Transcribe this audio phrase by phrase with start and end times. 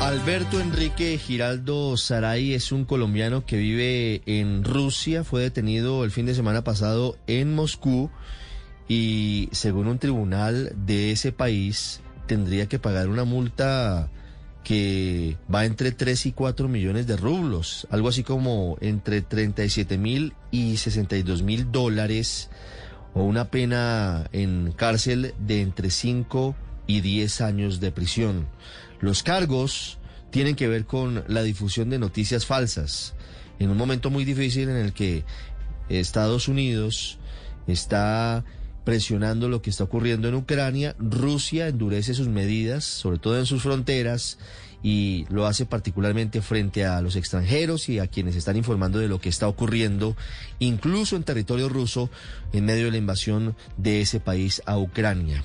[0.00, 6.26] Alberto Enrique Giraldo Saray es un colombiano que vive en Rusia, fue detenido el fin
[6.26, 8.10] de semana pasado en Moscú
[8.88, 14.10] y según un tribunal de ese país tendría que pagar una multa
[14.62, 20.34] que va entre 3 y 4 millones de rublos, algo así como entre 37 mil
[20.50, 22.50] y 62 mil dólares
[23.14, 28.46] o una pena en cárcel de entre 5 y 10 años de prisión.
[29.00, 29.98] Los cargos
[30.30, 33.14] tienen que ver con la difusión de noticias falsas
[33.58, 35.24] en un momento muy difícil en el que
[35.88, 37.18] Estados Unidos
[37.66, 38.44] está
[38.84, 43.62] presionando lo que está ocurriendo en Ucrania, Rusia endurece sus medidas, sobre todo en sus
[43.62, 44.38] fronteras,
[44.82, 49.18] y lo hace particularmente frente a los extranjeros y a quienes están informando de lo
[49.18, 50.14] que está ocurriendo,
[50.58, 52.10] incluso en territorio ruso,
[52.52, 55.42] en medio de la invasión de ese país a Ucrania.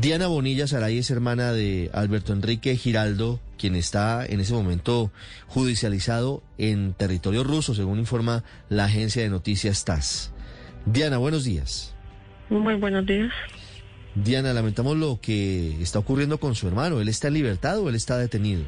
[0.00, 5.12] Diana Bonilla Saray es hermana de Alberto Enrique Giraldo, quien está en ese momento
[5.46, 10.32] judicializado en territorio ruso, según informa la agencia de noticias TAS.
[10.84, 11.94] Diana, buenos días.
[12.50, 13.32] Muy buenos días.
[14.16, 17.00] Diana, lamentamos lo que está ocurriendo con su hermano.
[17.00, 18.64] ¿Él está en libertad o él está detenido?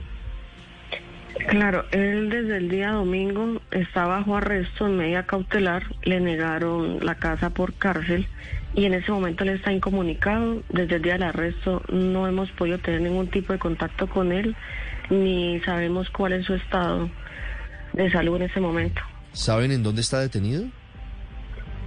[1.48, 7.16] Claro, él desde el día domingo está bajo arresto en media cautelar, le negaron la
[7.16, 8.26] casa por cárcel
[8.76, 10.62] y en ese momento él está incomunicado.
[10.68, 14.54] Desde el día del arresto no hemos podido tener ningún tipo de contacto con él
[15.10, 17.08] ni sabemos cuál es su estado
[17.92, 19.00] de salud en ese momento.
[19.32, 20.64] ¿Saben en dónde está detenido?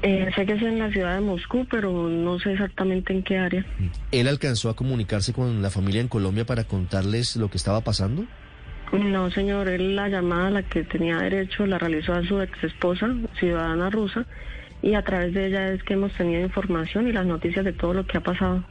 [0.02, 3.38] Eh, sé que es en la ciudad de Moscú, pero no sé exactamente en qué
[3.38, 3.66] área.
[4.12, 8.24] ¿Él alcanzó a comunicarse con la familia en Colombia para contarles lo que estaba pasando?
[8.94, 12.64] No, señor, él la llamada a la que tenía derecho la realizó a su ex
[12.64, 14.26] esposa, ciudadana rusa,
[14.81, 17.94] y a través de ella es que hemos tenido información y las noticias de todo
[17.94, 18.63] lo que ha pasado.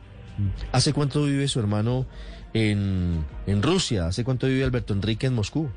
[0.72, 2.06] ¿Hace cuánto vive su hermano
[2.54, 4.06] en, en Rusia?
[4.06, 5.68] ¿Hace cuánto vive Alberto Enrique en Moscú?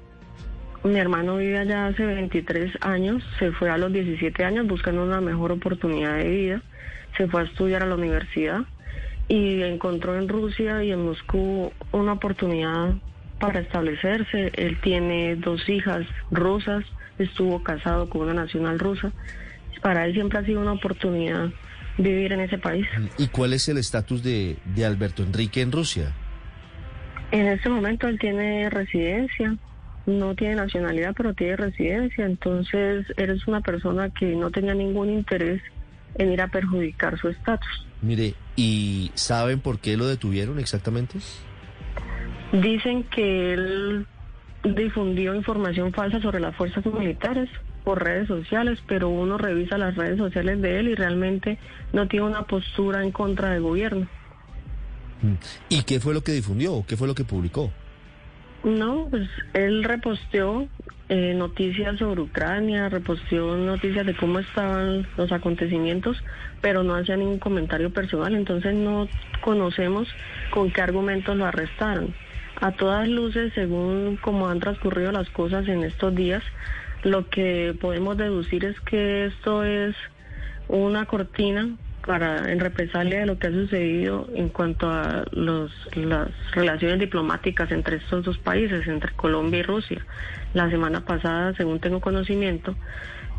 [0.83, 5.21] Mi hermano vive allá hace 23 años, se fue a los 17 años buscando una
[5.21, 6.61] mejor oportunidad de vida,
[7.17, 8.61] se fue a estudiar a la universidad
[9.27, 12.95] y encontró en Rusia y en Moscú una oportunidad
[13.39, 14.51] para establecerse.
[14.55, 16.83] Él tiene dos hijas rusas,
[17.19, 19.11] estuvo casado con una nacional rusa.
[19.81, 21.49] Para él siempre ha sido una oportunidad
[21.97, 22.87] vivir en ese país.
[23.17, 26.13] ¿Y cuál es el estatus de, de Alberto Enrique en Rusia?
[27.31, 29.55] En este momento él tiene residencia,
[30.05, 32.25] no tiene nacionalidad, pero tiene residencia.
[32.25, 35.61] Entonces, eres una persona que no tenía ningún interés
[36.15, 37.87] en ir a perjudicar su estatus.
[38.01, 41.19] Mire, ¿y saben por qué lo detuvieron exactamente?
[42.51, 44.05] Dicen que él
[44.63, 47.49] difundió información falsa sobre las fuerzas militares
[47.83, 51.57] por redes sociales, pero uno revisa las redes sociales de él y realmente
[51.93, 54.07] no tiene una postura en contra del gobierno.
[55.69, 56.83] ¿Y qué fue lo que difundió?
[56.87, 57.71] ¿Qué fue lo que publicó?
[58.63, 60.67] No, pues él reposteó
[61.09, 66.23] eh, noticias sobre Ucrania, reposteó noticias de cómo estaban los acontecimientos,
[66.61, 69.07] pero no hacía ningún comentario personal, entonces no
[69.41, 70.07] conocemos
[70.51, 72.13] con qué argumentos lo arrestaron.
[72.61, 76.43] A todas luces, según cómo han transcurrido las cosas en estos días,
[77.03, 79.95] lo que podemos deducir es que esto es
[80.67, 81.75] una cortina
[82.05, 87.71] para en represalia de lo que ha sucedido en cuanto a los, las relaciones diplomáticas
[87.71, 90.05] entre estos dos países, entre Colombia y Rusia.
[90.53, 92.75] La semana pasada, según tengo conocimiento,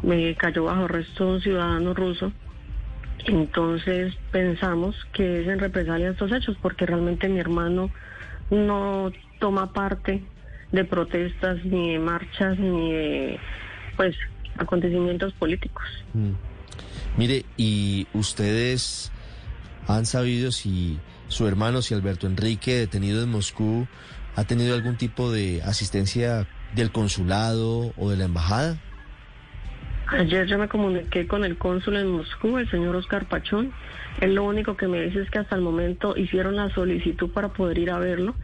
[0.02, 2.32] me cayó bajo arresto un ciudadano ruso.
[3.26, 7.90] Entonces pensamos que es en represalia de estos hechos, porque realmente mi hermano
[8.50, 10.22] no toma parte
[10.72, 13.40] de protestas, ni de marchas, ni de
[13.96, 14.16] pues
[14.56, 15.84] acontecimientos políticos.
[16.14, 16.32] Mm.
[17.16, 19.12] Mire, ¿y ustedes
[19.86, 23.86] han sabido si su hermano, si Alberto Enrique, detenido en Moscú,
[24.34, 28.78] ha tenido algún tipo de asistencia del consulado o de la embajada?
[30.08, 33.72] Ayer yo me comuniqué con el cónsul en Moscú, el señor Oscar Pachón.
[34.20, 37.48] Él lo único que me dice es que hasta el momento hicieron la solicitud para
[37.48, 38.34] poder ir a verlo,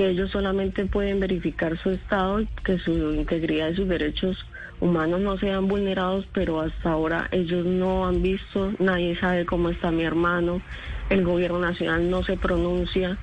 [0.00, 4.34] que ellos solamente pueden verificar su estado, que su integridad y sus derechos
[4.80, 9.90] humanos no sean vulnerados, pero hasta ahora ellos no han visto, nadie sabe cómo está
[9.90, 10.62] mi hermano,
[11.10, 13.18] el gobierno nacional no se pronuncia,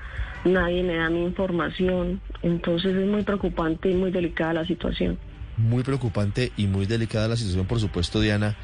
[0.45, 5.17] nadie me da mi información, entonces es muy preocupante y muy delicada la situación.
[5.57, 8.55] Muy preocupante y muy delicada la situación, por supuesto, Diana,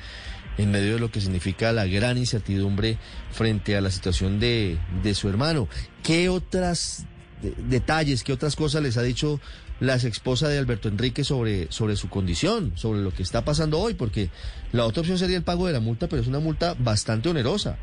[0.59, 2.99] en medio de lo que significa la gran incertidumbre
[3.31, 5.67] frente a la situación de, de su hermano.
[6.03, 7.07] ¿Qué otras
[7.57, 9.39] detalles, qué otras cosas les ha dicho
[9.79, 13.79] la ex esposa de Alberto Enrique sobre, sobre su condición, sobre lo que está pasando
[13.79, 13.93] hoy?
[13.93, 14.29] Porque
[14.71, 17.77] la otra opción sería el pago de la multa, pero es una multa bastante onerosa.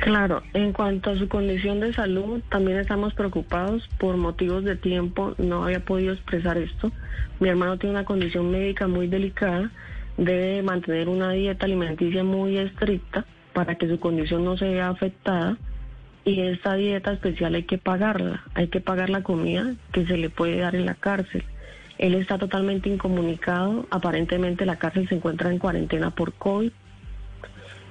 [0.00, 5.34] Claro, en cuanto a su condición de salud, también estamos preocupados por motivos de tiempo,
[5.36, 6.90] no había podido expresar esto.
[7.38, 9.70] Mi hermano tiene una condición médica muy delicada,
[10.16, 15.58] debe mantener una dieta alimenticia muy estricta para que su condición no se vea afectada
[16.24, 20.30] y esta dieta especial hay que pagarla, hay que pagar la comida que se le
[20.30, 21.44] puede dar en la cárcel.
[21.98, 26.72] Él está totalmente incomunicado, aparentemente la cárcel se encuentra en cuarentena por COVID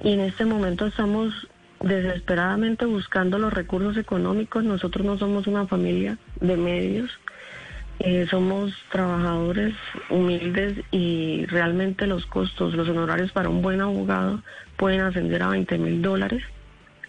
[0.02, 1.48] y en este momento estamos
[1.80, 4.64] desesperadamente buscando los recursos económicos.
[4.64, 7.10] Nosotros no somos una familia de medios,
[8.00, 9.74] eh, somos trabajadores
[10.08, 14.42] humildes y realmente los costos, los honorarios para un buen abogado
[14.76, 16.42] pueden ascender a 20 mil dólares.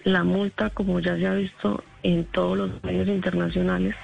[0.03, 3.95] La multa, como ya se ha visto en todos los medios internacionales,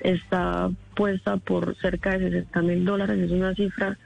[0.00, 3.18] está puesta por cerca de 60 mil dólares.
[3.18, 3.98] Es una cifra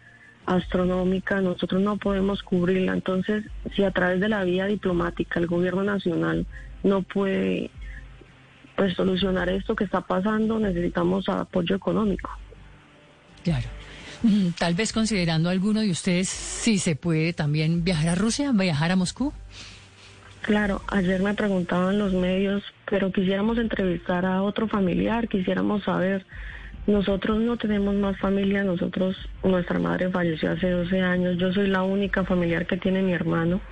[0.47, 2.93] astronómica, nosotros no podemos cubrirla.
[2.93, 3.45] Entonces,
[3.75, 6.47] si a través de la vía diplomática el gobierno nacional
[6.83, 7.71] no puede
[8.77, 12.31] pues solucionar esto que está pasando, necesitamos apoyo económico.
[13.45, 13.69] Claro.
[14.23, 18.91] Mm, tal vez considerando alguno de ustedes si se puede también viajar a Rusia, viajar
[18.91, 19.33] a Moscú.
[20.45, 26.27] Claro, ayer me preguntaban los medios, pero quisiéramos entrevistar a otro familiar, quisiéramos saber
[26.87, 31.83] nosotros no tenemos más familia, nosotros, nuestra madre falleció hace 12 años, yo soy la
[31.83, 33.63] única familiar que tiene mi hermano.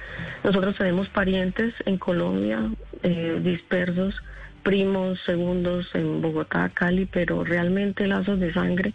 [0.42, 2.70] Nosotros tenemos parientes en Colombia,
[3.02, 4.14] eh, dispersos,
[4.62, 8.94] primos, segundos en Bogotá, Cali, pero realmente lazos de sangre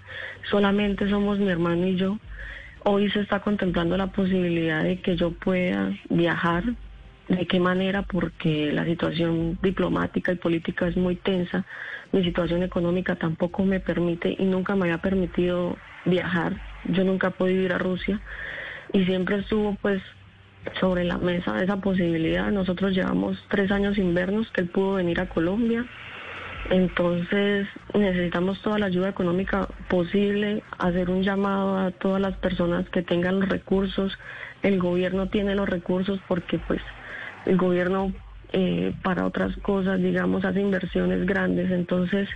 [0.49, 2.17] solamente somos mi hermano y yo.
[2.85, 6.63] Hoy se está contemplando la posibilidad de que yo pueda viajar.
[7.27, 8.03] ¿De qué manera?
[8.03, 11.65] Porque la situación diplomática y política es muy tensa
[12.11, 16.53] mi situación económica tampoco me permite y nunca me había permitido viajar.
[16.85, 18.21] Yo nunca he podido ir a Rusia
[18.93, 20.01] y siempre estuvo pues
[20.79, 22.49] sobre la mesa esa posibilidad.
[22.51, 25.85] Nosotros llevamos tres años sin vernos, que él pudo venir a Colombia.
[26.69, 33.01] Entonces necesitamos toda la ayuda económica posible, hacer un llamado a todas las personas que
[33.01, 34.17] tengan los recursos.
[34.63, 36.81] El gobierno tiene los recursos porque pues
[37.47, 38.13] el gobierno
[38.53, 41.71] eh, para otras cosas, digamos, hace inversiones grandes.
[41.71, 42.29] Entonces,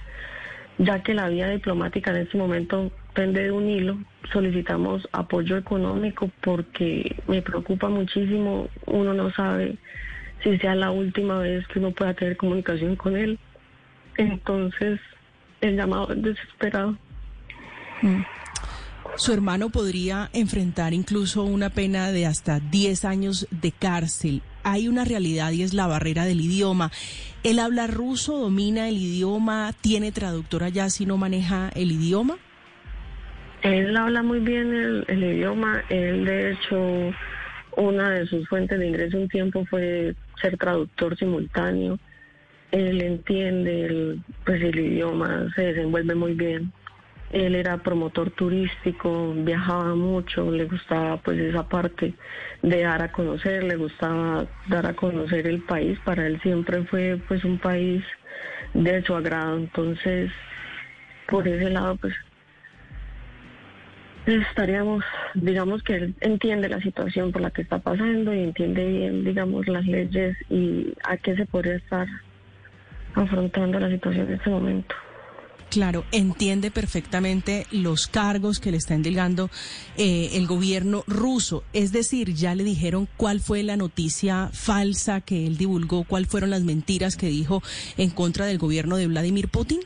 [0.78, 3.98] ya que la vía diplomática en este momento pende de un hilo,
[4.32, 8.68] solicitamos apoyo económico porque me preocupa muchísimo.
[8.86, 9.78] Uno no sabe
[10.44, 13.40] si sea la última vez que uno pueda tener comunicación con él.
[14.18, 15.00] Entonces,
[15.62, 16.98] el llamado es desesperado.
[18.02, 18.24] Mm.
[19.16, 25.06] Su hermano podría enfrentar incluso una pena de hasta 10 años de cárcel hay una
[25.06, 26.92] realidad y es la barrera del idioma.
[27.44, 32.38] ¿Él habla ruso, domina el idioma, tiene traductor allá si no maneja el idioma?
[33.64, 35.84] Él habla muy bien el, idioma.
[35.90, 37.14] Él, de hecho,
[37.78, 42.00] una de sus fuentes de ingreso un tiempo fue ser traductor simultáneo.
[42.72, 46.72] Él entiende el, pues, el idioma, se desenvuelve muy bien.
[47.32, 52.14] Él era promotor turístico, viajaba mucho, le gustaba pues esa parte
[52.62, 57.22] de dar a conocer, le gustaba dar a conocer el país, para él siempre fue
[57.28, 58.04] pues un país
[58.74, 60.32] de su agrado, entonces
[61.30, 62.14] por ese lado pues
[64.26, 69.24] estaríamos, digamos que él entiende la situación por la que está pasando y entiende bien,
[69.24, 72.08] digamos, las leyes y a qué se podría estar
[73.16, 74.96] afrontando la situación en este momento.
[75.72, 79.50] Claro, entiende perfectamente los cargos que le está endilgando
[79.98, 81.64] eh, el gobierno ruso.
[81.72, 86.50] Es decir, ya le dijeron cuál fue la noticia falsa que él divulgó, cuáles fueron
[86.50, 87.64] las mentiras que dijo
[87.98, 89.80] en contra del gobierno de Vladimir Putin.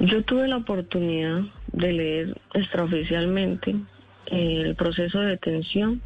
[0.00, 1.42] Yo tuve la oportunidad
[1.74, 3.72] de leer extraoficialmente
[4.28, 6.00] eh, el proceso de detención.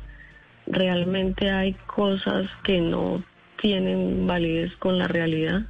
[0.67, 3.25] Realmente hay cosas que no
[3.63, 5.67] tienen validez con la realidad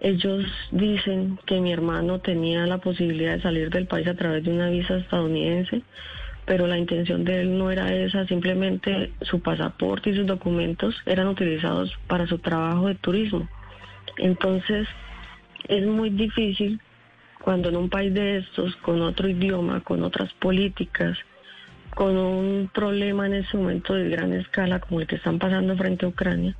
[0.00, 4.52] ellos dicen que mi hermano tenía la posibilidad de salir del país a través de
[4.52, 5.82] una visa estadounidense,
[6.44, 11.28] pero la intención de él no era esa, simplemente su pasaporte y sus documentos eran
[11.28, 13.48] utilizados para su trabajo de turismo.
[14.18, 14.86] Entonces,
[15.66, 16.80] es muy difícil
[17.42, 21.18] cuando en un país de estos, con otro idioma, con otras políticas,
[21.94, 26.04] con un problema en ese momento de gran escala como el que están pasando frente
[26.04, 26.54] a Ucrania,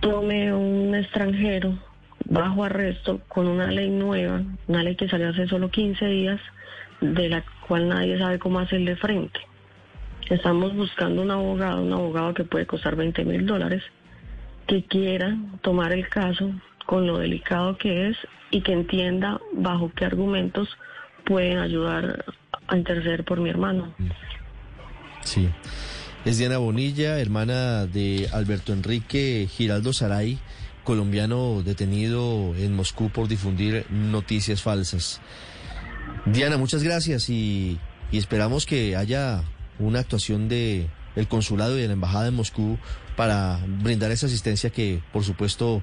[0.00, 1.78] tome un extranjero
[2.24, 6.40] bajo arresto con una ley nueva, una ley que salió hace solo 15 días,
[7.00, 9.40] de la cual nadie sabe cómo hacerle frente.
[10.30, 13.82] Estamos buscando un abogado, un abogado que puede costar 20 mil dólares,
[14.66, 16.50] que quiera tomar el caso
[16.86, 18.16] con lo delicado que es
[18.50, 20.68] y que entienda bajo qué argumentos
[21.24, 22.24] pueden ayudar
[22.68, 23.92] a interceder por mi hermano.
[25.20, 25.48] Sí.
[26.24, 30.38] Es Diana Bonilla, hermana de Alberto Enrique Giraldo Saray,
[30.84, 35.20] colombiano detenido en Moscú por difundir noticias falsas.
[36.26, 37.78] Diana, muchas gracias y,
[38.12, 39.42] esperamos que haya
[39.78, 42.78] una actuación de el consulado y de la embajada en Moscú
[43.16, 45.82] para brindar esa asistencia que, por supuesto,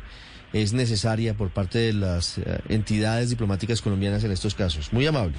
[0.54, 4.94] es necesaria por parte de las eh, entidades diplomáticas colombianas en estos casos.
[4.94, 5.36] Muy amable.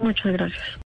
[0.00, 0.78] Muchas gracias.